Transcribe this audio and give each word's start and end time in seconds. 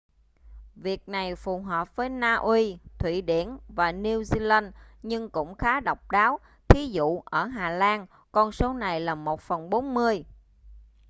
việc 0.75 1.09
này 1.09 1.35
phù 1.35 1.59
hợp 1.61 1.95
với 1.95 2.09
na 2.09 2.35
uy 2.35 2.77
thụy 2.99 3.21
điển 3.21 3.57
và 3.67 3.91
new 3.91 4.21
zealand 4.21 4.71
nhưng 5.03 5.29
cũng 5.29 5.55
khá 5.55 5.79
độc 5.79 6.11
đáo 6.11 6.39
thí 6.67 6.85
dụ: 6.87 7.21
ở 7.25 7.45
hà 7.45 7.69
lan 7.69 8.05
con 8.31 8.51
số 8.51 8.73
này 8.73 8.99
là 8.99 9.15
một 9.15 9.41
phần 9.41 9.69
bốn 9.69 9.93
mươi 9.93 10.23